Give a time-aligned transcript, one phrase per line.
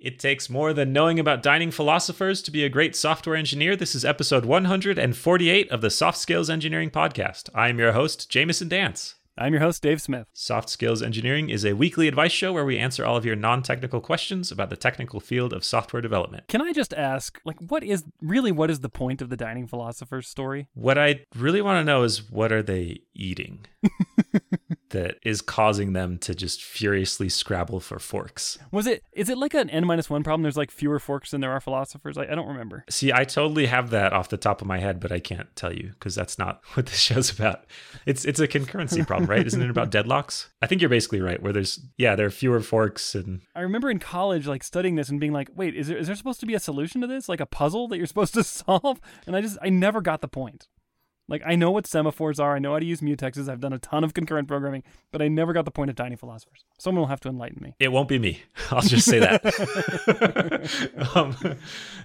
[0.00, 3.76] It takes more than knowing about dining philosophers to be a great software engineer.
[3.76, 7.50] This is episode 148 of the Soft Skills Engineering Podcast.
[7.54, 9.16] I am your host, Jamison Dance.
[9.36, 10.26] I'm your host, Dave Smith.
[10.32, 13.62] Soft Skills Engineering is a weekly advice show where we answer all of your non
[13.62, 16.48] technical questions about the technical field of software development.
[16.48, 19.66] Can I just ask, like, what is really what is the point of the dining
[19.66, 20.68] philosopher's story?
[20.72, 23.66] What I really want to know is what are they eating?
[24.90, 28.58] that is causing them to just furiously scrabble for forks.
[28.70, 30.42] Was it is it like an n minus one problem?
[30.42, 32.16] There's like fewer forks than there are philosophers.
[32.18, 32.84] I, I don't remember.
[32.88, 35.72] See, I totally have that off the top of my head, but I can't tell
[35.72, 37.64] you because that's not what this show's about.
[38.06, 39.46] It's it's a concurrency problem, right?
[39.46, 40.48] Isn't it about deadlocks?
[40.62, 41.42] I think you're basically right.
[41.42, 43.40] Where there's yeah, there are fewer forks and.
[43.54, 46.16] I remember in college like studying this and being like, wait, is there is there
[46.16, 49.00] supposed to be a solution to this, like a puzzle that you're supposed to solve?
[49.26, 50.68] And I just I never got the point.
[51.30, 53.48] Like I know what semaphores are, I know how to use mutexes.
[53.48, 56.18] I've done a ton of concurrent programming, but I never got the point of dining
[56.18, 56.64] philosophers.
[56.78, 57.76] Someone will have to enlighten me.
[57.78, 58.42] It won't be me.
[58.70, 59.40] I'll just say that.
[61.14, 61.36] um,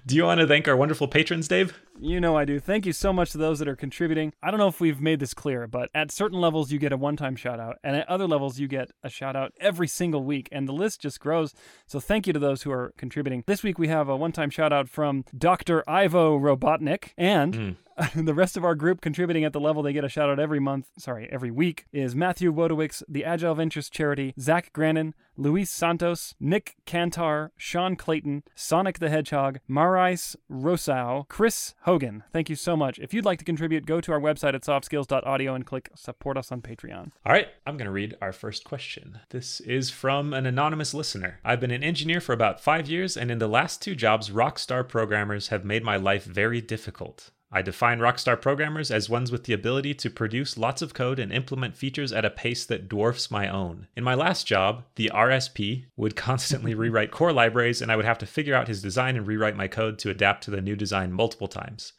[0.05, 1.77] do you want to thank our wonderful patrons, Dave?
[1.99, 2.59] You know I do.
[2.59, 4.31] Thank you so much to those that are contributing.
[4.43, 6.97] I don't know if we've made this clear, but at certain levels you get a
[6.97, 10.49] one-time shout out, and at other levels you get a shout out every single week,
[10.51, 11.53] and the list just grows.
[11.87, 13.43] So thank you to those who are contributing.
[13.47, 15.89] This week we have a one-time shout out from Dr.
[15.89, 17.75] Ivo Robotnik and mm.
[18.15, 20.59] the rest of our group contributing at the level they get a shout out every
[20.59, 26.33] month, sorry, every week, is Matthew Wodowicz, the Agile Ventures Charity, Zach Grannon, Luis Santos,
[26.39, 32.23] Nick Cantar, Sean Clayton, Sonic the Hedgehog, Marais Rosau, Chris Hogan.
[32.31, 32.99] Thank you so much.
[32.99, 36.51] If you'd like to contribute, go to our website at softskills.audio and click support us
[36.51, 37.11] on Patreon.
[37.25, 39.19] All right, I'm going to read our first question.
[39.29, 41.39] This is from an anonymous listener.
[41.43, 44.87] I've been an engineer for about five years, and in the last two jobs, rockstar
[44.87, 47.31] programmers have made my life very difficult.
[47.51, 51.31] I define rockstar programmers as ones with the ability to produce lots of code and
[51.31, 53.87] implement features at a pace that dwarfs my own.
[53.95, 58.17] In my last job, the RSP would constantly rewrite core libraries, and I would have
[58.19, 61.11] to figure out his design and rewrite my code to adapt to the new design
[61.11, 61.93] multiple times.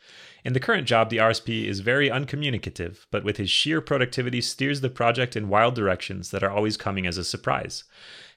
[0.45, 4.81] In the current job, the RSP is very uncommunicative, but with his sheer productivity steers
[4.81, 7.85] the project in wild directions that are always coming as a surprise.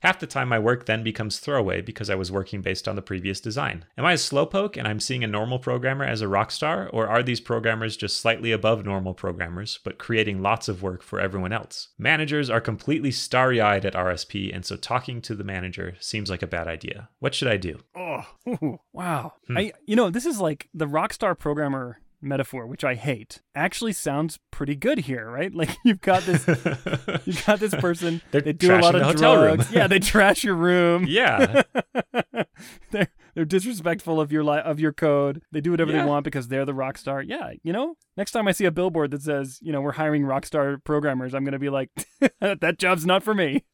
[0.01, 3.01] Half the time, my work then becomes throwaway because I was working based on the
[3.01, 3.85] previous design.
[3.97, 7.07] Am I a slowpoke and I'm seeing a normal programmer as a rock star, or
[7.07, 11.51] are these programmers just slightly above normal programmers, but creating lots of work for everyone
[11.51, 11.89] else?
[11.97, 16.41] Managers are completely starry eyed at RSP, and so talking to the manager seems like
[16.41, 17.09] a bad idea.
[17.19, 17.79] What should I do?
[17.93, 19.33] Oh, wow.
[19.47, 19.57] Hmm.
[19.57, 24.39] I, you know, this is like the rockstar programmer metaphor, which I hate, actually sounds
[24.51, 25.53] pretty good here, right?
[25.59, 26.47] Like you've got this,
[27.25, 28.21] you've got this person.
[28.31, 29.69] They're they do a lot of drugs.
[29.73, 31.05] yeah, they trash your room.
[31.05, 31.63] Yeah,
[32.91, 35.41] they're they're disrespectful of your li- of your code.
[35.51, 36.03] They do whatever yeah.
[36.03, 37.21] they want because they're the rock star.
[37.21, 37.95] Yeah, you know.
[38.15, 41.33] Next time I see a billboard that says, you know, we're hiring rock star programmers,
[41.33, 41.89] I'm gonna be like,
[42.39, 43.65] that job's not for me.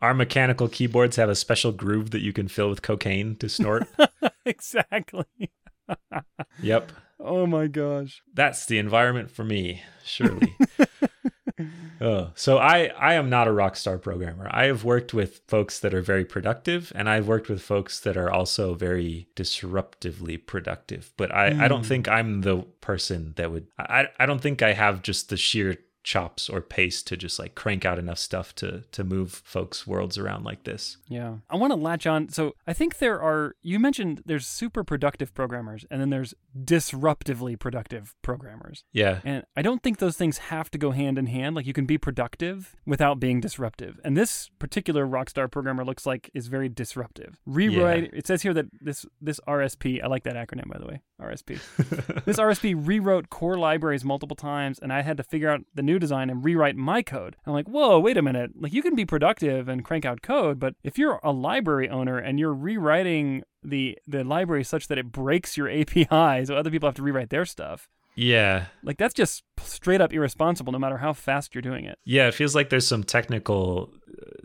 [0.00, 3.86] Our mechanical keyboards have a special groove that you can fill with cocaine to snort.
[4.46, 5.26] exactly.
[6.62, 6.90] yep.
[7.20, 8.22] Oh my gosh.
[8.32, 10.56] That's the environment for me, surely.
[12.00, 14.48] oh, so I I am not a rock star programmer.
[14.50, 18.16] I have worked with folks that are very productive and I've worked with folks that
[18.16, 21.12] are also very disruptively productive.
[21.16, 21.60] But I, mm.
[21.60, 21.88] I don't hmm.
[21.88, 25.76] think I'm the person that would I I don't think I have just the sheer
[26.08, 30.16] chops or pace to just like crank out enough stuff to to move folks worlds
[30.16, 30.96] around like this.
[31.06, 31.34] Yeah.
[31.50, 35.34] I want to latch on so I think there are you mentioned there's super productive
[35.34, 38.84] programmers and then there's disruptively productive programmers.
[38.90, 39.20] Yeah.
[39.22, 41.84] And I don't think those things have to go hand in hand like you can
[41.84, 44.00] be productive without being disruptive.
[44.02, 47.38] And this particular rockstar programmer looks like is very disruptive.
[47.44, 48.18] Rewrite yeah.
[48.18, 51.02] it says here that this this RSP I like that acronym by the way.
[51.20, 52.24] RSP.
[52.24, 55.98] this RSP rewrote core libraries multiple times and I had to figure out the new
[55.98, 57.36] design and rewrite my code.
[57.46, 58.52] I'm like, whoa, wait a minute.
[58.58, 62.18] Like you can be productive and crank out code, but if you're a library owner
[62.18, 66.88] and you're rewriting the the library such that it breaks your API, so other people
[66.88, 68.66] have to rewrite their stuff, yeah.
[68.82, 71.98] Like that's just straight up irresponsible no matter how fast you're doing it.
[72.04, 73.92] Yeah, it feels like there's some technical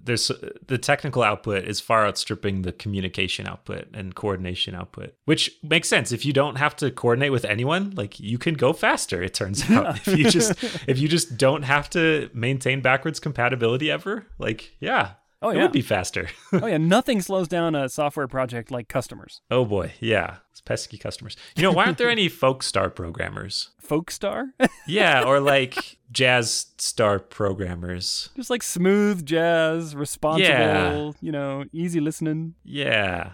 [0.04, 0.32] there's
[0.68, 6.12] the technical output is far outstripping the communication output and coordination output, which makes sense.
[6.12, 9.70] If you don't have to coordinate with anyone, like you can go faster, it turns
[9.70, 9.96] out.
[10.08, 10.52] if you just
[10.88, 15.12] if you just don't have to maintain backwards compatibility ever, like yeah,
[15.44, 16.30] Oh yeah, it would be faster.
[16.54, 19.42] oh yeah, nothing slows down a software project like customers.
[19.52, 21.36] Oh boy, yeah, it's pesky customers.
[21.58, 23.70] You know, why aren't there any folk star programmers?
[23.84, 24.54] Folk star?
[24.88, 28.30] yeah, or like jazz star programmers.
[28.34, 31.12] Just like smooth jazz, responsible, yeah.
[31.20, 32.56] you know, easy listening.
[32.64, 33.32] Yeah.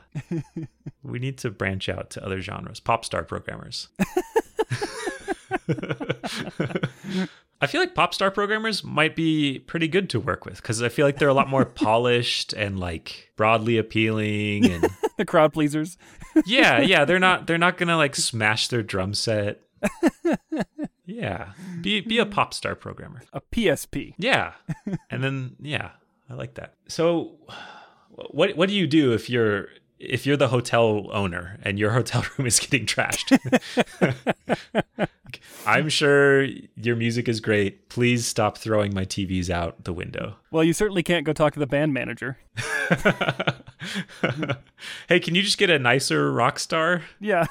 [1.04, 2.80] we need to branch out to other genres.
[2.80, 3.90] Pop star programmers.
[7.62, 10.90] I feel like pop star programmers might be pretty good to work with because I
[10.90, 15.98] feel like they're a lot more polished and like broadly appealing and the crowd pleasers.
[16.46, 19.62] yeah, yeah, they're not they're not gonna like smash their drum set.
[21.06, 21.52] yeah,
[21.82, 23.22] be be a pop star programmer.
[23.34, 24.14] A PSP.
[24.18, 24.54] Yeah,
[25.10, 25.92] and then yeah,
[26.30, 26.76] I like that.
[26.88, 27.36] So,
[28.30, 29.68] what what do you do if you're
[30.00, 33.38] if you're the hotel owner and your hotel room is getting trashed?
[35.66, 37.90] I'm sure your music is great.
[37.90, 40.38] Please stop throwing my TVs out the window.
[40.52, 42.38] Well, you certainly can't go talk to the band manager.
[45.08, 47.04] hey, can you just get a nicer rock star?
[47.20, 47.46] Yeah.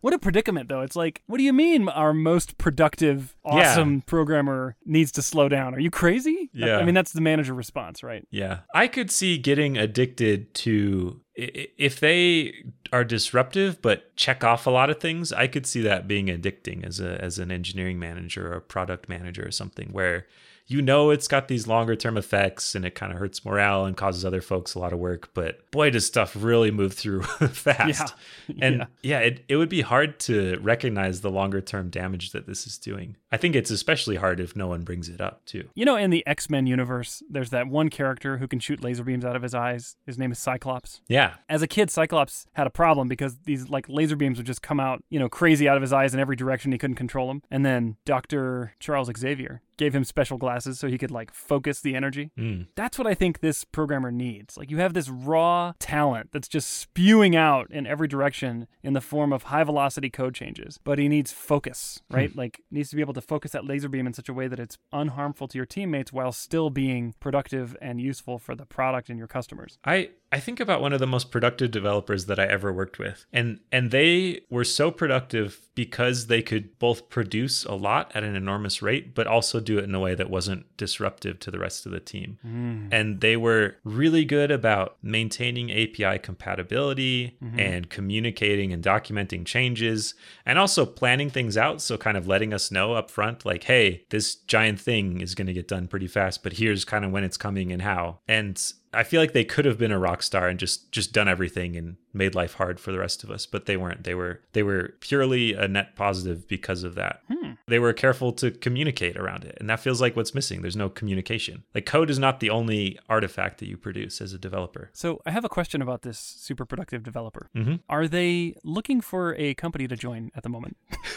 [0.00, 0.80] what a predicament, though.
[0.80, 4.00] It's like, what do you mean our most productive, awesome yeah.
[4.06, 5.74] programmer needs to slow down?
[5.74, 6.50] Are you crazy?
[6.52, 6.78] Yeah.
[6.78, 8.26] I mean, that's the manager response, right?
[8.30, 8.60] Yeah.
[8.74, 14.90] I could see getting addicted to if they are disruptive but check off a lot
[14.90, 18.60] of things i could see that being addicting as a as an engineering manager or
[18.60, 20.26] product manager or something where
[20.70, 23.96] you know it's got these longer term effects and it kind of hurts morale and
[23.96, 28.14] causes other folks a lot of work but boy does stuff really move through fast.
[28.48, 28.56] Yeah.
[28.60, 32.46] and yeah, yeah it, it would be hard to recognize the longer term damage that
[32.46, 33.16] this is doing.
[33.32, 35.68] I think it's especially hard if no one brings it up too.
[35.74, 39.24] You know in the x-men universe there's that one character who can shoot laser beams
[39.24, 39.96] out of his eyes.
[40.06, 41.00] His name is cyclops.
[41.08, 41.34] Yeah.
[41.48, 44.80] As a kid cyclops had a problem because these like laser beams would just come
[44.80, 47.42] out you know crazy out of his eyes in every direction he couldn't control them
[47.50, 51.96] and then dr charles xavier gave him special glasses so he could like focus the
[51.96, 52.30] energy.
[52.38, 52.66] Mm.
[52.76, 54.58] That's what I think this programmer needs.
[54.58, 59.00] Like you have this raw talent that's just spewing out in every direction in the
[59.00, 62.16] form of high velocity code changes, but he needs focus, hmm.
[62.16, 62.36] right?
[62.36, 64.60] like needs to be able to focus that laser beam in such a way that
[64.60, 69.18] it's unharmful to your teammates while still being productive and useful for the product and
[69.18, 69.78] your customers.
[69.82, 73.26] I I think about one of the most productive developers that I ever worked with.
[73.32, 78.36] And and they were so productive because they could both produce a lot at an
[78.36, 81.84] enormous rate but also do it in a way that wasn't disruptive to the rest
[81.84, 82.38] of the team.
[82.46, 82.88] Mm.
[82.92, 87.58] And they were really good about maintaining API compatibility mm-hmm.
[87.58, 90.14] and communicating and documenting changes
[90.46, 94.04] and also planning things out so kind of letting us know up front like hey,
[94.10, 97.24] this giant thing is going to get done pretty fast, but here's kind of when
[97.24, 98.20] it's coming and how.
[98.28, 98.60] And
[98.92, 101.76] I feel like they could have been a rock star and just just done everything
[101.76, 104.02] and made life hard for the rest of us, but they weren't.
[104.04, 107.20] They were they were purely a net positive because of that.
[107.28, 107.52] Hmm.
[107.68, 110.62] They were careful to communicate around it, and that feels like what's missing.
[110.62, 111.62] There's no communication.
[111.74, 114.90] Like code is not the only artifact that you produce as a developer.
[114.92, 117.48] So I have a question about this super productive developer.
[117.56, 117.76] Mm-hmm.
[117.88, 120.76] Are they looking for a company to join at the moment?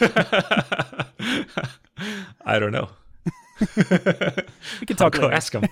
[2.46, 2.88] I don't know.
[3.60, 5.14] we can talk.
[5.16, 5.64] I'll go ask him.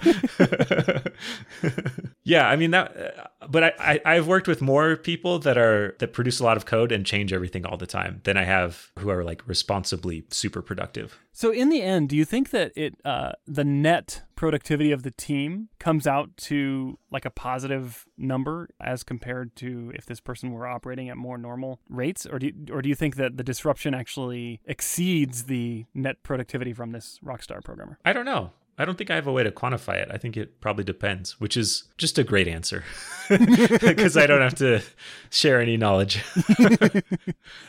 [2.24, 2.96] yeah, I mean that.
[2.96, 6.56] Uh, but I, I have worked with more people that are that produce a lot
[6.56, 10.24] of code and change everything all the time than I have who are like responsibly
[10.30, 11.18] super productive.
[11.32, 15.12] So in the end, do you think that it uh, the net productivity of the
[15.12, 20.66] team comes out to like a positive number as compared to if this person were
[20.66, 23.94] operating at more normal rates, or do you, or do you think that the disruption
[23.94, 28.00] actually exceeds the net productivity from this rockstar programmer?
[28.04, 28.50] I don't know.
[28.78, 30.08] I don't think I have a way to quantify it.
[30.10, 32.84] I think it probably depends, which is just a great answer
[33.28, 34.80] because I don't have to
[35.30, 36.24] share any knowledge.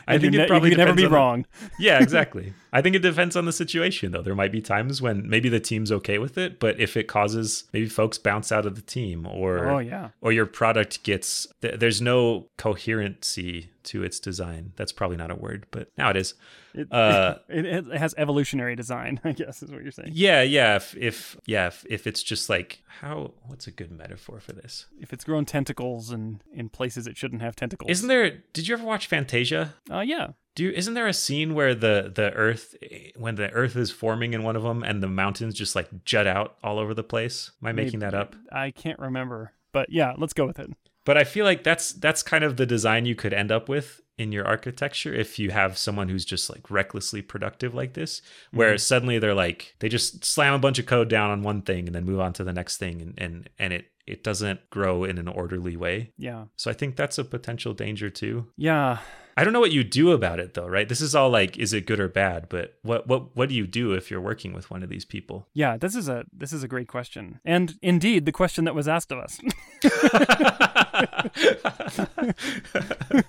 [0.08, 1.44] I think it probably you never be wrong.
[1.60, 2.54] The, yeah, exactly.
[2.72, 4.22] I think it depends on the situation, though.
[4.22, 7.64] There might be times when maybe the team's okay with it, but if it causes
[7.74, 12.00] maybe folks bounce out of the team, or oh yeah, or your product gets there's
[12.00, 14.72] no coherency to its design.
[14.76, 16.34] That's probably not a word, but now it is.
[16.74, 20.10] It, uh, it, it, has evolutionary design, I guess, is what you're saying.
[20.12, 20.76] Yeah, yeah.
[20.76, 24.86] If, if yeah, if, if, it's just like how, what's a good metaphor for this?
[24.98, 27.90] If it's grown tentacles and in places it shouldn't have tentacles.
[27.90, 28.42] Isn't there?
[28.52, 29.74] Did you ever watch Fantasia?
[29.90, 30.28] Oh uh, yeah.
[30.54, 32.76] Do you, isn't there a scene where the the Earth,
[33.16, 36.26] when the Earth is forming in one of them, and the mountains just like jut
[36.26, 37.50] out all over the place?
[37.60, 38.36] Am I Maybe, making that up?
[38.52, 40.70] I can't remember, but yeah, let's go with it.
[41.04, 44.00] But I feel like that's that's kind of the design you could end up with
[44.16, 48.70] in your architecture if you have someone who's just like recklessly productive like this where
[48.70, 48.78] mm-hmm.
[48.78, 51.94] suddenly they're like they just slam a bunch of code down on one thing and
[51.96, 55.16] then move on to the next thing and and, and it it doesn't grow in
[55.18, 56.12] an orderly way.
[56.18, 56.44] Yeah.
[56.56, 58.46] So i think that's a potential danger too.
[58.56, 58.98] Yeah
[59.36, 60.88] I don't know what you do about it though, right?
[60.88, 63.66] This is all like is it good or bad, but what what what do you
[63.66, 65.48] do if you're working with one of these people?
[65.54, 67.40] Yeah, this is a this is a great question.
[67.44, 69.40] And indeed, the question that was asked of us.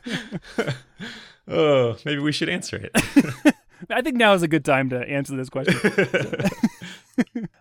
[1.47, 3.55] oh, maybe we should answer it.
[3.89, 5.75] I think now is a good time to answer this question.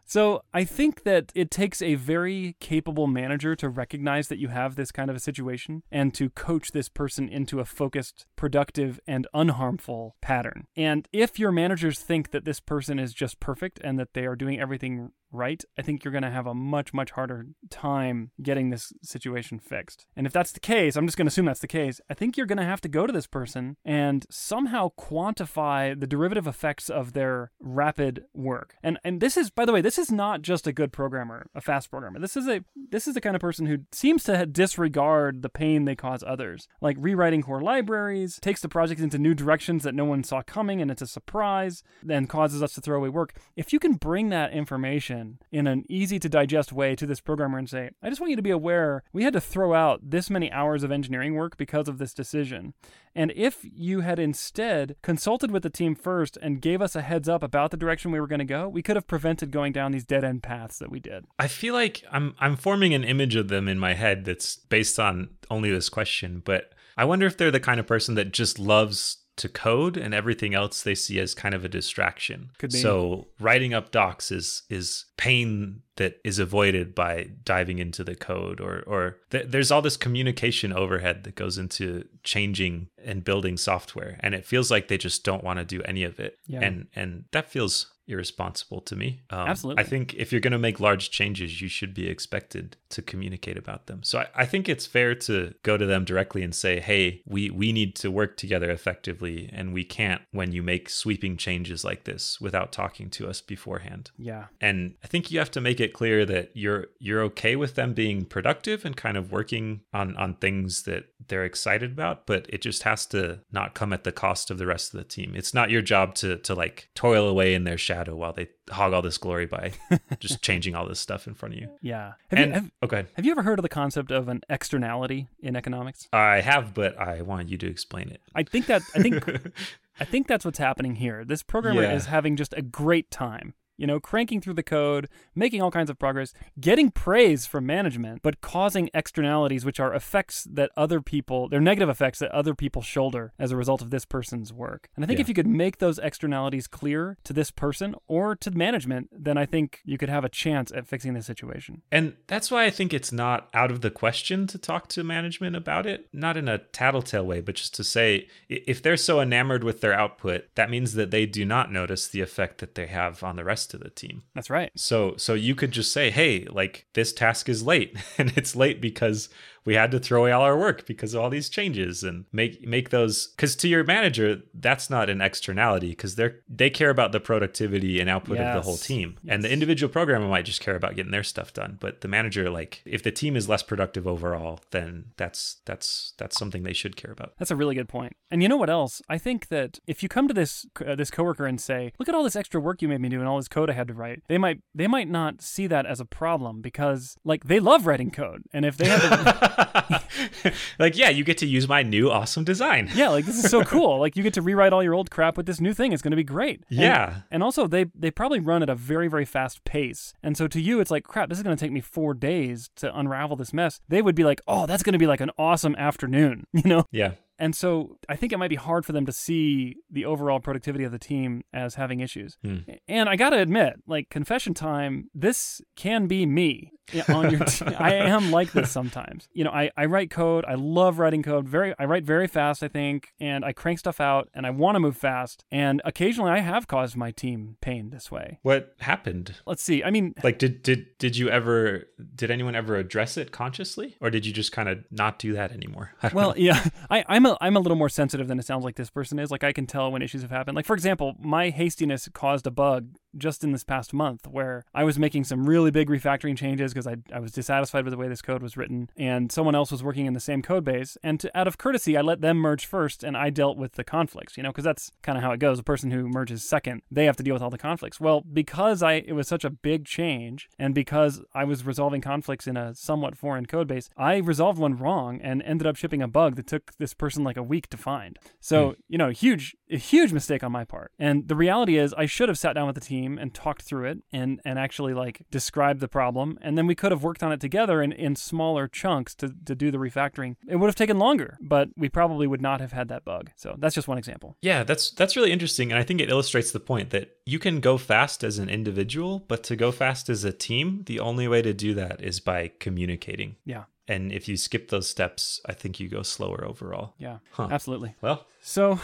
[0.04, 4.76] So I think that it takes a very capable manager to recognize that you have
[4.76, 9.26] this kind of a situation and to coach this person into a focused, productive, and
[9.34, 10.66] unharmful pattern.
[10.76, 14.36] And if your managers think that this person is just perfect and that they are
[14.36, 18.70] doing everything right, I think you're going to have a much, much harder time getting
[18.70, 20.06] this situation fixed.
[20.16, 22.36] And if that's the case, I'm just going to assume that's the case, I think
[22.36, 26.88] you're going to have to go to this person and somehow quantify the derivative effects
[26.88, 28.76] of their rapid work.
[28.82, 31.60] And and this is, by the way, this is not just a good programmer, a
[31.60, 32.20] fast programmer.
[32.20, 35.84] This is a this is the kind of person who seems to disregard the pain
[35.84, 40.04] they cause others, like rewriting core libraries, takes the project into new directions that no
[40.04, 43.34] one saw coming, and it's a surprise, then causes us to throw away work.
[43.56, 47.20] If you can bring that information in in an easy to digest way to this
[47.20, 50.00] programmer and say, I just want you to be aware we had to throw out
[50.02, 52.74] this many hours of engineering work because of this decision.
[53.14, 57.28] And if you had instead consulted with the team first and gave us a heads
[57.28, 59.92] up about the direction we were going to go, we could have prevented going down
[59.92, 61.24] these dead end paths that we did.
[61.38, 64.98] I feel like I'm I'm forming an image of them in my head that's based
[64.98, 68.58] on only this question, but I wonder if they're the kind of person that just
[68.58, 72.50] loves to code and everything else they see as kind of a distraction.
[72.58, 72.78] Could be.
[72.78, 78.60] So writing up docs is is pain that is avoided by diving into the code
[78.60, 84.18] or or th- there's all this communication overhead that goes into changing and building software
[84.20, 86.38] and it feels like they just don't want to do any of it.
[86.46, 86.60] Yeah.
[86.60, 89.22] And and that feels irresponsible to me.
[89.30, 89.82] Um, Absolutely.
[89.82, 93.58] I think if you're going to make large changes, you should be expected to communicate
[93.58, 94.02] about them.
[94.02, 97.50] So I, I, think it's fair to go to them directly and say, hey, we,
[97.50, 102.04] we need to work together effectively, and we can't when you make sweeping changes like
[102.04, 104.12] this without talking to us beforehand.
[104.16, 104.46] Yeah.
[104.60, 107.94] And I think you have to make it clear that you're you're okay with them
[107.94, 112.60] being productive and kind of working on on things that they're excited about, but it
[112.60, 115.34] just has to not come at the cost of the rest of the team.
[115.34, 118.92] It's not your job to to like toil away in their shadow while they hog
[118.92, 119.72] all this glory by
[120.20, 121.68] just changing all this stuff in front of you.
[121.82, 122.12] Yeah.
[122.28, 125.28] Have and, you, have, oh, Have you ever heard of the concept of an externality
[125.40, 126.08] in economics?
[126.12, 128.20] I have, but I want you to explain it.
[128.34, 129.24] I think that I think
[130.00, 131.24] I think that's what's happening here.
[131.24, 131.94] This programmer yeah.
[131.94, 135.90] is having just a great time you know, cranking through the code, making all kinds
[135.90, 141.48] of progress, getting praise from management, but causing externalities, which are effects that other people,
[141.48, 144.88] they're negative effects that other people shoulder as a result of this person's work.
[144.94, 145.22] And I think yeah.
[145.22, 149.46] if you could make those externalities clear to this person or to management, then I
[149.46, 151.82] think you could have a chance at fixing the situation.
[151.90, 155.56] And that's why I think it's not out of the question to talk to management
[155.56, 159.64] about it, not in a tattletale way, but just to say if they're so enamored
[159.64, 163.22] with their output, that means that they do not notice the effect that they have
[163.24, 164.22] on the rest rest of the team.
[164.34, 164.70] That's right.
[164.76, 168.80] So so you could just say, "Hey, like this task is late." and it's late
[168.80, 169.28] because
[169.64, 172.66] we had to throw away all our work because of all these changes and make
[172.66, 177.12] make those because to your manager that's not an externality because they're they care about
[177.12, 178.56] the productivity and output yes.
[178.56, 179.34] of the whole team yes.
[179.34, 182.50] and the individual programmer might just care about getting their stuff done but the manager
[182.50, 186.96] like if the team is less productive overall then that's that's that's something they should
[186.96, 187.94] care about that's a really good point.
[187.94, 190.94] point and you know what else i think that if you come to this uh,
[190.94, 193.28] this coworker and say look at all this extra work you made me do and
[193.28, 196.00] all this code i had to write they might they might not see that as
[196.00, 200.02] a problem because like they love writing code and if they have to
[200.78, 202.90] like, yeah, you get to use my new awesome design.
[202.94, 203.84] yeah, like this is so cool.
[204.04, 205.92] Like you get to rewrite all your old crap with this new thing.
[205.92, 206.62] It's going to be great.
[206.68, 207.06] Yeah.
[207.06, 210.12] And, and also they they probably run at a very very fast pace.
[210.22, 212.70] And so to you it's like, crap, this is going to take me 4 days
[212.76, 213.80] to unravel this mess.
[213.88, 216.86] They would be like, "Oh, that's going to be like an awesome afternoon." You know?
[216.90, 217.12] Yeah.
[217.38, 220.84] And so I think it might be hard for them to see the overall productivity
[220.84, 222.36] of the team as having issues.
[222.44, 222.58] Hmm.
[222.86, 226.70] And I got to admit, like confession time, this can be me
[227.08, 227.74] on your team.
[227.78, 229.28] I am like this sometimes.
[229.32, 230.44] You know, I, I write code.
[230.46, 231.48] I love writing code.
[231.48, 234.76] Very I write very fast, I think, and I crank stuff out and I want
[234.76, 235.44] to move fast.
[235.50, 238.38] And occasionally I have caused my team pain this way.
[238.42, 239.34] What happened?
[239.46, 239.82] Let's see.
[239.82, 244.10] I mean, like did did did you ever did anyone ever address it consciously or
[244.10, 245.92] did you just kind of not do that anymore?
[246.14, 246.36] Well, know.
[246.36, 246.64] yeah.
[246.90, 249.30] I I'm a I'm a little more sensitive than it sounds like this person is.
[249.30, 250.54] Like I can tell when issues have happened.
[250.54, 254.84] Like for example, my hastiness caused a bug just in this past month where I
[254.84, 258.08] was making some really big refactoring changes because I, I was dissatisfied with the way
[258.08, 260.96] this code was written, and someone else was working in the same code base.
[261.02, 263.84] And to, out of courtesy, I let them merge first, and I dealt with the
[263.84, 265.58] conflicts, you know, because that's kind of how it goes.
[265.58, 268.00] The person who merges second, they have to deal with all the conflicts.
[268.00, 272.46] Well, because I it was such a big change, and because I was resolving conflicts
[272.46, 276.08] in a somewhat foreign code base, I resolved one wrong and ended up shipping a
[276.08, 278.18] bug that took this person like a week to find.
[278.40, 278.76] So, mm.
[278.88, 280.92] you know, huge a huge mistake on my part.
[280.98, 283.86] And the reality is I should have sat down with the team and talked through
[283.86, 286.38] it and, and actually like described the problem.
[286.42, 289.54] And then we could have worked on it together in, in smaller chunks to, to
[289.54, 290.36] do the refactoring.
[290.46, 293.30] It would have taken longer, but we probably would not have had that bug.
[293.36, 294.36] So that's just one example.
[294.42, 295.72] Yeah, that's that's really interesting.
[295.72, 299.24] And I think it illustrates the point that you can go fast as an individual,
[299.28, 302.52] but to go fast as a team, the only way to do that is by
[302.60, 303.36] communicating.
[303.44, 303.64] Yeah.
[303.86, 306.94] And if you skip those steps, I think you go slower overall.
[306.98, 307.18] Yeah.
[307.32, 307.48] Huh.
[307.50, 307.94] Absolutely.
[308.00, 308.80] Well, So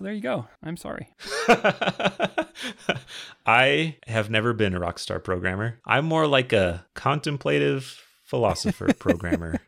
[0.00, 0.46] so there you go.
[0.62, 1.08] I'm sorry.
[3.46, 5.78] I have never been a rockstar programmer.
[5.84, 9.60] I'm more like a contemplative philosopher programmer.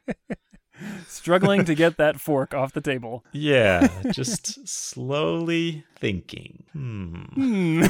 [1.06, 3.26] Struggling to get that fork off the table.
[3.32, 6.64] Yeah, just slowly thinking.
[6.72, 7.82] Hmm.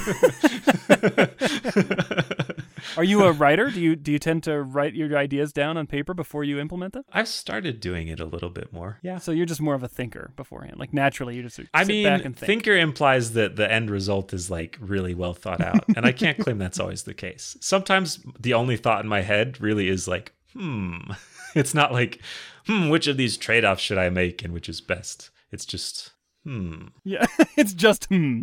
[2.97, 3.71] Are you a writer?
[3.71, 6.93] Do you do you tend to write your ideas down on paper before you implement
[6.93, 7.05] them?
[7.13, 8.99] I've started doing it a little bit more.
[9.03, 9.19] Yeah.
[9.19, 10.79] So you're just more of a thinker beforehand.
[10.79, 12.39] Like naturally, you just sit I back mean, and think.
[12.39, 15.85] thinker implies that the end result is like really well thought out.
[15.97, 17.57] and I can't claim that's always the case.
[17.61, 20.99] Sometimes the only thought in my head really is like, hmm.
[21.55, 22.19] It's not like,
[22.67, 25.29] hmm, which of these trade offs should I make and which is best?
[25.51, 26.12] It's just,
[26.45, 26.89] hmm.
[27.05, 28.43] Yeah, it's just hmm.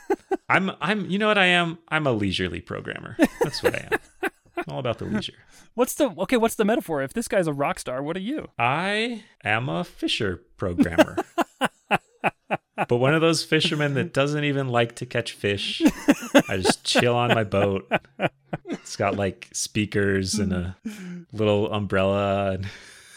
[0.48, 1.78] I'm, I'm, you know what I am?
[1.88, 3.16] I'm a leisurely programmer.
[3.42, 3.98] That's what I am.
[4.68, 5.34] All about the leisure.
[5.74, 6.36] What's the okay?
[6.36, 7.02] What's the metaphor?
[7.02, 8.48] If this guy's a rock star, what are you?
[8.58, 11.16] I am a fisher programmer.
[12.88, 15.80] but one of those fishermen that doesn't even like to catch fish.
[16.48, 17.90] I just chill on my boat.
[18.66, 20.76] It's got like speakers and a
[21.32, 22.52] little umbrella.
[22.52, 22.66] And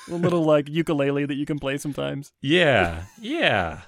[0.09, 2.31] A little like ukulele that you can play sometimes.
[2.41, 3.81] yeah, yeah.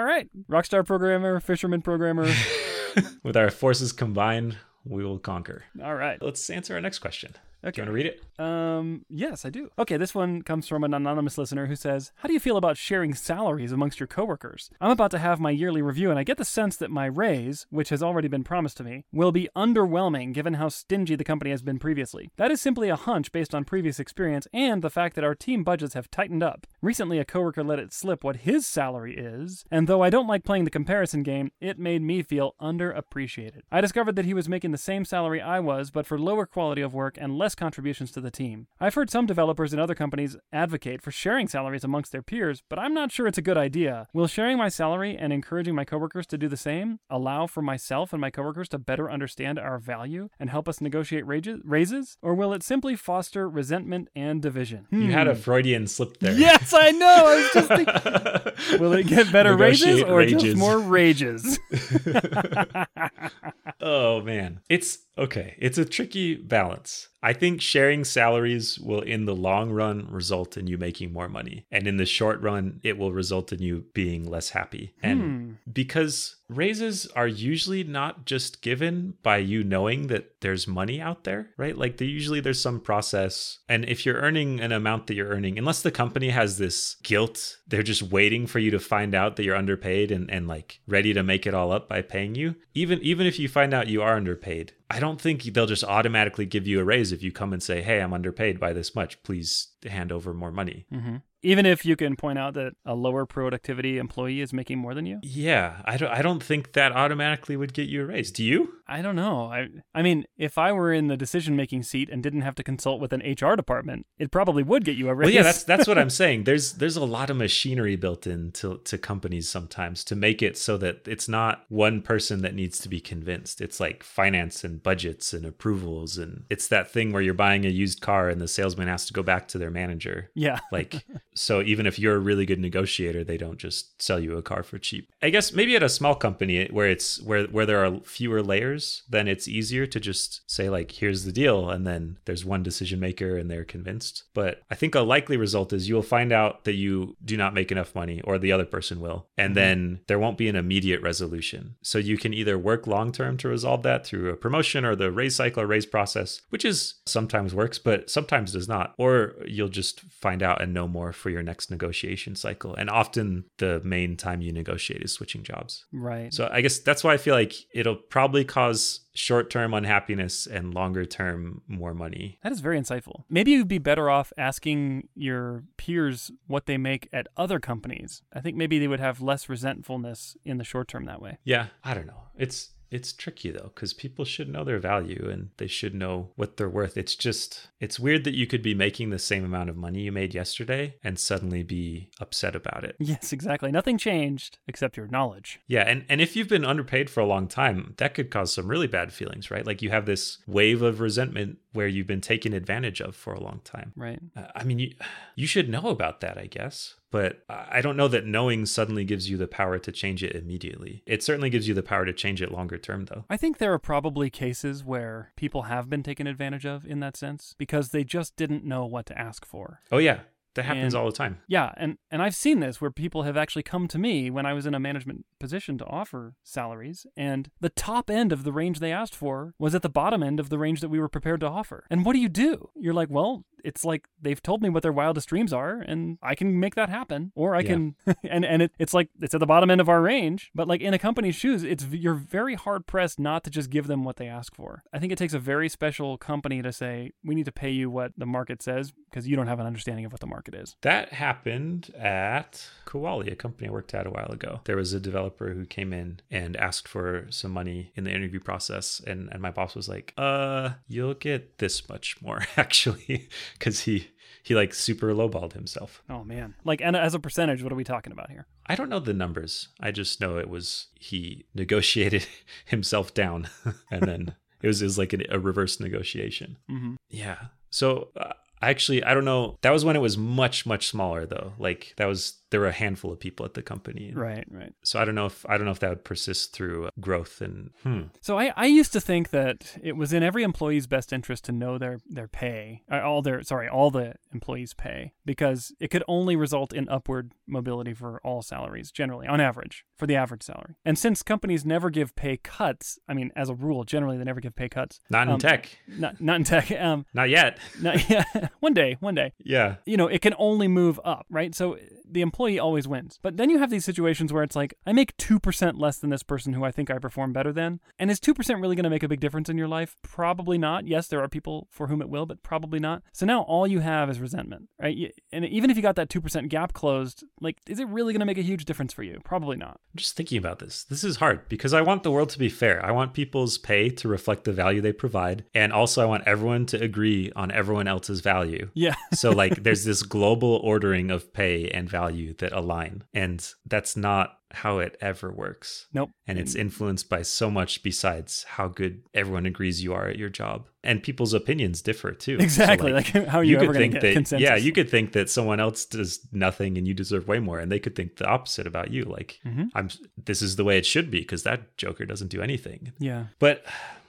[0.00, 2.32] All right, rockstar programmer, fisherman programmer.
[3.22, 5.64] With our forces combined, we will conquer.
[5.84, 6.16] All right.
[6.22, 7.34] Let's answer our next question.
[7.62, 8.22] Do you want to read it?
[8.40, 9.68] Um, yes, I do.
[9.78, 12.78] Okay, this one comes from an anonymous listener who says, How do you feel about
[12.78, 14.70] sharing salaries amongst your coworkers?
[14.80, 17.66] I'm about to have my yearly review, and I get the sense that my raise,
[17.68, 21.50] which has already been promised to me, will be underwhelming given how stingy the company
[21.50, 22.30] has been previously.
[22.38, 25.62] That is simply a hunch based on previous experience and the fact that our team
[25.62, 26.66] budgets have tightened up.
[26.80, 30.44] Recently, a coworker let it slip what his salary is, and though I don't like
[30.44, 33.60] playing the comparison game, it made me feel underappreciated.
[33.70, 36.80] I discovered that he was making the same salary I was, but for lower quality
[36.80, 38.66] of work and less contributions to the team.
[38.80, 42.78] I've heard some developers in other companies advocate for sharing salaries amongst their peers, but
[42.78, 44.08] I'm not sure it's a good idea.
[44.12, 48.12] Will sharing my salary and encouraging my coworkers to do the same allow for myself
[48.12, 52.16] and my coworkers to better understand our value and help us negotiate rages- raises?
[52.22, 54.86] Or will it simply foster resentment and division?
[54.90, 55.40] You had a Hmm.
[55.40, 56.32] Freudian slip there.
[56.32, 57.06] Yes, I know.
[57.26, 57.90] I was just thinking.
[58.80, 61.58] Will it get better raises Negotiate or just more rages?
[63.80, 69.34] oh man it's okay it's a tricky balance i think sharing salaries will in the
[69.34, 73.12] long run result in you making more money and in the short run it will
[73.12, 75.52] result in you being less happy and Hmm.
[75.72, 81.50] because raises are usually not just given by you knowing that there's money out there
[81.56, 81.76] right?
[81.76, 83.58] Like usually there's some process.
[83.68, 87.58] And if you're earning an amount that you're earning unless the company has this guilt
[87.66, 91.12] they're just waiting for you to find out that you're underpaid and, and like ready
[91.14, 92.56] to make it all up by paying you.
[92.74, 96.46] Even even if you find out you are underpaid i don't think they'll just automatically
[96.46, 99.22] give you a raise if you come and say hey i'm underpaid by this much.
[99.22, 103.24] Please hand over more money hmm Even if you can point out that a lower
[103.24, 105.18] productivity employee is making more than you?
[105.22, 108.74] yeah i don't i don't think that automatically would get you a raise do you
[108.92, 109.44] I don't know.
[109.52, 112.64] I I mean, if I were in the decision making seat and didn't have to
[112.64, 115.26] consult with an HR department, it probably would get you a raise.
[115.26, 116.42] Well, yeah, that's that's what I'm saying.
[116.42, 120.76] There's there's a lot of machinery built into to companies sometimes to make it so
[120.78, 123.60] that it's not one person that needs to be convinced.
[123.60, 127.68] It's like finance and budgets and approvals, and it's that thing where you're buying a
[127.68, 130.30] used car and the salesman has to go back to their manager.
[130.34, 130.58] yeah.
[130.72, 131.04] Like,
[131.34, 134.62] so even if you're a really good negotiator, they don't just sell you a car
[134.62, 135.10] for cheap.
[135.20, 139.02] I guess maybe at a small company where it's where where there are fewer layers,
[139.08, 143.00] then it's easier to just say like, here's the deal, and then there's one decision
[143.00, 144.24] maker and they're convinced.
[144.32, 147.72] But I think a likely result is you'll find out that you do not make
[147.72, 149.54] enough money, or the other person will, and mm-hmm.
[149.54, 151.76] then there won't be an immediate resolution.
[151.82, 155.10] So you can either work long term to resolve that through a promotion or the
[155.10, 158.94] raise cycle or raise process, which is sometimes works, but sometimes does not.
[158.98, 162.74] Or you'll just find out and know more for your next negotiation cycle.
[162.74, 165.84] And often the main time you negotiate is switching jobs.
[165.92, 166.32] Right.
[166.32, 170.72] So I guess that's why I feel like it'll probably cause short term unhappiness and
[170.72, 172.38] longer term more money.
[172.42, 173.24] That is very insightful.
[173.28, 178.22] Maybe you'd be better off asking your peers what they make at other companies.
[178.32, 181.36] I think maybe they would have less resentfulness in the short term that way.
[181.44, 182.22] Yeah, I don't know.
[182.34, 186.56] It's It's tricky though, because people should know their value and they should know what
[186.56, 186.96] they're worth.
[186.96, 190.12] It's just, it's weird that you could be making the same amount of money you
[190.12, 192.96] made yesterday and suddenly be upset about it.
[192.98, 193.70] Yes, exactly.
[193.70, 195.60] Nothing changed except your knowledge.
[195.66, 198.68] Yeah, and, and if you've been underpaid for a long time, that could cause some
[198.68, 199.66] really bad feelings, right?
[199.66, 203.40] Like you have this wave of resentment where you've been taken advantage of for a
[203.40, 203.92] long time.
[203.96, 204.20] Right.
[204.36, 204.94] Uh, I mean, you
[205.36, 206.96] you should know about that, I guess.
[207.10, 211.02] But I don't know that knowing suddenly gives you the power to change it immediately.
[211.06, 213.24] It certainly gives you the power to change it longer term, though.
[213.28, 217.16] I think there are probably cases where people have been taken advantage of in that
[217.16, 219.80] sense because they just didn't know what to ask for.
[219.90, 220.20] Oh, yeah.
[220.54, 221.38] That happens And- all the time.
[221.46, 224.52] Yeah, and and I've seen this where people have actually come to me when I
[224.52, 228.80] was in a management position to offer salaries, and the top end of the range
[228.80, 231.40] they asked for was at the bottom end of the range that we were prepared
[231.40, 231.84] to offer.
[231.88, 232.70] And what do you do?
[232.74, 236.34] You're like, well, it's like they've told me what their wildest dreams are, and I
[236.34, 237.68] can make that happen, or I Yeah.
[237.68, 237.94] can,
[238.28, 240.50] and and it, it's like it's at the bottom end of our range.
[240.54, 243.86] But like in a company's shoes, it's you're very hard pressed not to just give
[243.86, 244.82] them what they ask for.
[244.92, 247.90] I think it takes a very special company to say we need to pay you
[247.90, 250.76] what the market says because you don't have an understanding of what the market is.
[250.82, 254.60] That happened at Kuali, a company I worked at a while ago.
[254.64, 258.40] There was a developer who came in and asked for some money in the interview
[258.40, 263.80] process, and, and my boss was like, "Uh, you'll get this much more, actually," because
[263.80, 264.10] he
[264.42, 266.02] he like super lowballed himself.
[266.08, 266.54] Oh man!
[266.64, 268.46] Like, and as a percentage, what are we talking about here?
[268.66, 269.68] I don't know the numbers.
[269.80, 272.26] I just know it was he negotiated
[272.64, 273.48] himself down,
[273.90, 276.56] and then it was it was like a, a reverse negotiation.
[276.70, 276.94] Mm-hmm.
[277.08, 277.38] Yeah.
[277.70, 278.32] So uh,
[278.62, 279.58] actually, I don't know.
[279.62, 281.52] That was when it was much much smaller though.
[281.58, 284.12] Like that was there were a handful of people at the company.
[284.12, 284.72] Right, right.
[284.82, 287.70] So I don't know if I don't know if that would persist through growth and
[287.84, 288.02] hmm.
[288.20, 291.52] So I, I used to think that it was in every employee's best interest to
[291.52, 296.02] know their their pay, uh, all their sorry, all the employees' pay, because it could
[296.08, 300.74] only result in upward mobility for all salaries, generally on average, for the average salary.
[300.84, 304.40] And since companies never give pay cuts, I mean, as a rule, generally they never
[304.40, 305.00] give pay cuts.
[305.08, 305.78] Not in Um, tech.
[305.86, 306.70] Not not in tech.
[306.80, 307.58] Um, Not yet.
[307.80, 308.24] not, yeah,
[308.60, 309.32] one day, one day.
[309.42, 309.76] Yeah.
[309.84, 311.54] you know, it can only move up, right?
[311.54, 311.78] So
[312.12, 313.18] the employee always wins.
[313.22, 316.22] But then you have these situations where it's like, I make 2% less than this
[316.22, 317.80] person who I think I perform better than.
[317.98, 319.96] And is 2% really going to make a big difference in your life?
[320.02, 320.86] Probably not.
[320.86, 323.02] Yes, there are people for whom it will, but probably not.
[323.12, 325.12] So now all you have is resentment, right?
[325.32, 328.26] And even if you got that 2% gap closed, like, is it really going to
[328.26, 329.20] make a huge difference for you?
[329.24, 329.80] Probably not.
[329.92, 330.84] I'm just thinking about this.
[330.84, 332.84] This is hard because I want the world to be fair.
[332.84, 335.44] I want people's pay to reflect the value they provide.
[335.54, 338.70] And also, I want everyone to agree on everyone else's value.
[338.74, 338.94] Yeah.
[339.14, 343.04] so, like, there's this global ordering of pay and value that align.
[343.14, 345.86] And that's not how it ever works.
[345.92, 346.10] Nope.
[346.26, 350.28] And it's influenced by so much besides how good everyone agrees you are at your
[350.28, 350.68] job.
[350.82, 352.36] And people's opinions differ too.
[352.38, 352.92] So, Exactly.
[352.92, 354.40] like, how are you, ever could going think that consensus?
[354.40, 357.70] yeah you could think that someone else does nothing and you deserve way more and
[357.70, 359.68] they could think the opposite about you like Mhm.
[359.74, 359.88] i'm
[360.24, 363.26] this is the way it should be because that joker doesn't do anything Yeah.
[363.38, 363.64] but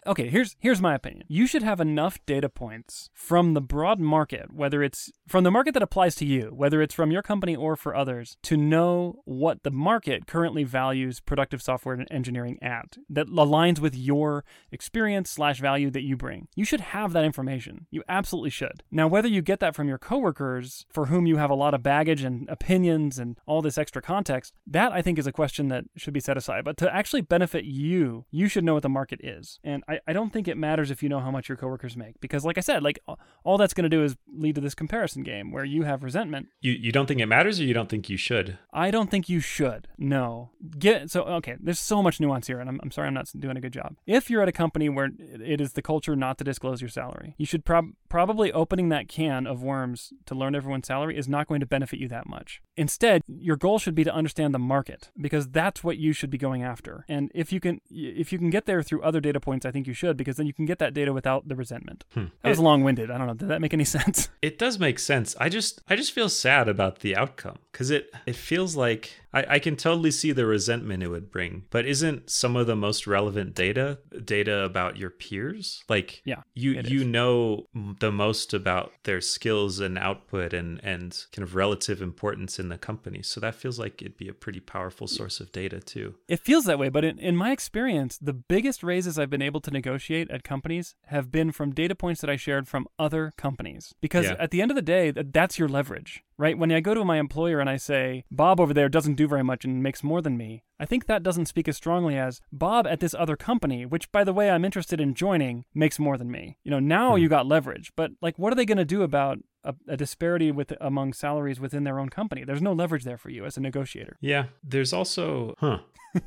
[0.08, 1.26] Okay, here's here's my opinion.
[1.28, 5.76] You should have enough data points from the broad market, whether it's from the market
[5.76, 9.62] that applies to you, whether it's from your company or for others, to know what
[9.62, 15.60] the market currently values productive software and engineering at that aligns with your experience slash
[15.60, 16.48] value that you bring.
[16.56, 17.86] You should have that information.
[17.92, 18.82] You absolutely should.
[18.90, 21.84] Now, whether you get that from your coworkers for whom you have a lot of
[21.84, 25.84] baggage and opinions and all this extra context, that I think is a question that
[25.96, 26.66] should be set aside.
[26.66, 29.60] But to actually benefit you, you should know what the market is.
[29.64, 32.20] And I, I don't think it matters if you know how much your coworkers make.
[32.22, 33.00] Because like I said, like
[33.44, 36.48] all that's going to do is lead to this comparison game where you have resentment.
[36.62, 39.28] you you don't think it matters or you don't think you should I don't think
[39.30, 39.88] you should.
[39.98, 40.52] No.
[40.78, 43.58] Get so okay, there's so much nuance here and I'm, I'm sorry I'm not doing
[43.58, 43.96] a good job.
[44.06, 47.36] If you're at a company where it is the culture not to disclose your salary,
[47.38, 51.48] you should prob- probably opening that can of worms to learn everyone's salary is not
[51.48, 52.62] going to benefit you that much.
[52.78, 56.38] Instead, your goal should be to understand the market because that's what you should be
[56.38, 57.06] going after.
[57.08, 59.81] And if you can if you can get there through other data points, I think
[59.88, 62.04] you should because then you can get that data without the resentment.
[62.14, 62.26] Hmm.
[62.42, 63.10] That was It- long-winded.
[63.12, 63.34] I don't know.
[63.34, 64.30] Did that make any sense?
[64.42, 65.36] It does make sense.
[65.40, 69.46] I just I just feel sad about the outcome because it it feels like I,
[69.56, 71.64] I can totally see the resentment it would bring.
[71.70, 75.84] But isn't some of the most relevant data data about your peers?
[75.90, 77.08] Like Yeah, you you is.
[77.08, 77.68] know
[78.00, 82.78] the most about their skills and output and and kind of relative importance in the
[82.78, 83.22] company.
[83.24, 86.16] So that feels like it'd be a pretty powerful source of data too.
[86.28, 89.62] It feels that way, but in, in my experience, the biggest raises I've been able
[89.62, 93.94] to negotiate at companies have been from data points that I shared from other companies.
[94.02, 94.36] Because Yeah.
[94.40, 96.58] at the end of the day, that's your leverage, right?
[96.58, 99.44] When I go to my employer and I say, Bob over there doesn't do very
[99.44, 102.88] much and makes more than me, I think that doesn't speak as strongly as Bob
[102.88, 106.32] at this other company, which by the way, I'm interested in joining, makes more than
[106.32, 106.58] me.
[106.64, 107.22] You know, now Hmm.
[107.22, 110.52] you got leverage, but like, what are they going to do about a, a disparity
[110.52, 112.44] with among salaries within their own company?
[112.44, 114.18] There's no leverage there for you as a negotiator.
[114.22, 114.46] Yeah.
[114.64, 115.80] There's also huh.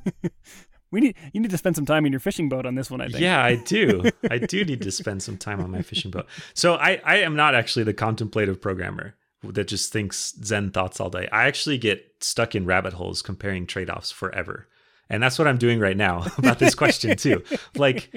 [0.90, 3.00] We need you need to spend some time in your fishing boat on this one.
[3.00, 3.18] I think.
[3.18, 4.04] Yeah, I do.
[4.30, 6.26] I do need to spend some time on my fishing boat.
[6.54, 9.16] So I, I am not actually the contemplative programmer
[9.52, 11.28] that just thinks Zen thoughts all day.
[11.32, 14.68] I actually get stuck in rabbit holes comparing trade offs forever.
[15.10, 17.42] And that's what I'm doing right now about this question too.
[17.74, 18.10] Like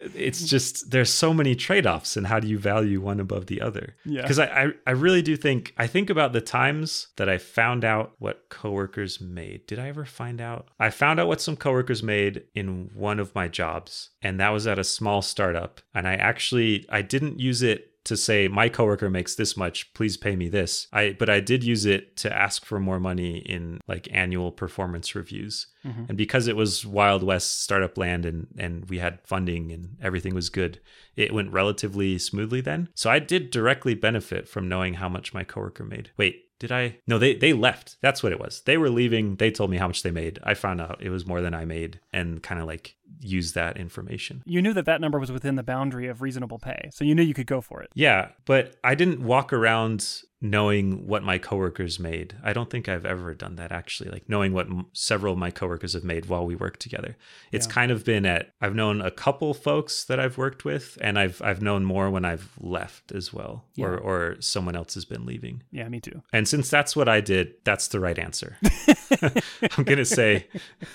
[0.00, 3.96] it's just there's so many trade-offs and how do you value one above the other?
[4.04, 4.22] Yeah.
[4.22, 7.84] Because I, I I really do think I think about the times that I found
[7.84, 9.66] out what coworkers made.
[9.66, 10.68] Did I ever find out?
[10.80, 14.66] I found out what some coworkers made in one of my jobs, and that was
[14.66, 15.80] at a small startup.
[15.94, 20.16] And I actually I didn't use it to say my coworker makes this much please
[20.16, 20.88] pay me this.
[20.92, 25.14] I but i did use it to ask for more money in like annual performance
[25.14, 25.66] reviews.
[25.84, 26.08] Mhm.
[26.08, 30.34] and because it was wild west startup land and and we had funding and everything
[30.34, 30.78] was good
[31.16, 32.88] it went relatively smoothly then.
[32.94, 36.10] So i did directly benefit from knowing how much my coworker made.
[36.16, 36.96] Wait did i?
[37.08, 37.96] No they they left.
[38.00, 38.62] That's what it was.
[38.66, 39.34] They were leaving.
[39.36, 40.38] They told me how much they made.
[40.44, 43.76] I found out it was more than i made and kind of like used that
[43.76, 47.14] information You knew that that number was within the boundary of reasonable pay, so you
[47.14, 47.90] knew you could go for it.
[47.94, 52.34] Yeah, but I didn't walk around knowing what my coworkers made.
[52.42, 55.52] I don't think I've ever done that actually, like knowing what m- several of my
[55.52, 57.16] coworkers have made while we work together.
[57.52, 57.72] It's Yeah.
[57.72, 61.40] kind of been at I've known a couple folks that I've worked with and I've
[61.42, 65.62] I've known more when I've left as well or or someone else has been leaving.
[65.70, 66.22] Yeah, me too.
[66.32, 68.56] And since that's what I did, that's the right answer.
[69.78, 70.48] I'm going to say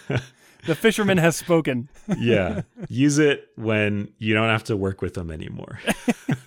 [0.68, 1.90] The fisherman has spoken.
[2.20, 5.80] yeah, use it when you don't have to work with them anymore.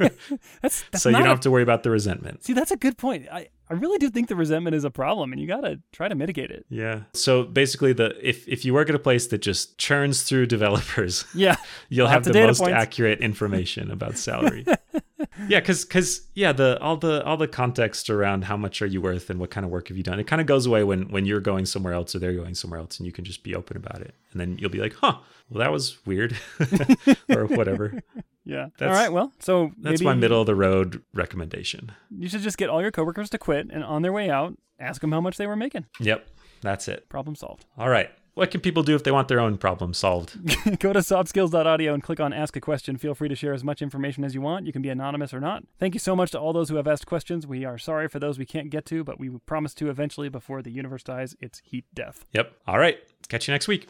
[0.63, 2.45] That's, that's so you don't a- have to worry about the resentment.
[2.45, 3.27] See, that's a good point.
[3.31, 6.15] I, I really do think the resentment is a problem, and you gotta try to
[6.17, 6.67] mitigate it.
[6.69, 7.03] Yeah.
[7.15, 11.25] So basically, the if if you work at a place that just churns through developers,
[11.35, 11.55] Yeah,
[11.89, 12.73] you'll Lots have the most points.
[12.75, 14.67] accurate information about salary.
[15.49, 19.01] yeah, because because yeah, the all the all the context around how much are you
[19.01, 21.09] worth and what kind of work have you done, it kind of goes away when
[21.11, 23.55] when you're going somewhere else or they're going somewhere else, and you can just be
[23.55, 25.17] open about it, and then you'll be like, huh,
[25.49, 26.37] well that was weird,
[27.29, 28.03] or whatever.
[28.51, 28.65] Yeah.
[28.65, 29.13] All That's- right.
[29.13, 31.93] Well, so That's my middle of the road recommendation.
[32.11, 35.01] You should just get all your coworkers to quit, and on their way out, ask
[35.01, 35.87] them how much they were making.
[36.01, 36.27] Yep,
[36.61, 37.09] that's it.
[37.09, 37.65] Problem solved.
[37.79, 38.11] All right.
[38.35, 40.37] What can people do if they want their own problem solved?
[40.79, 42.97] Go to softskills.audio and click on Ask a Question.
[42.97, 44.67] Feel free to share as much information as you want.
[44.67, 45.65] You can be anonymous or not.
[45.79, 47.47] Thank you so much to all those who have asked questions.
[47.47, 50.63] We are sorry for those we can't get to, but we promise to eventually before
[50.63, 52.25] the universe dies its heat death.
[52.33, 52.53] Yep.
[52.67, 52.99] All right.
[53.29, 53.89] Catch you next week.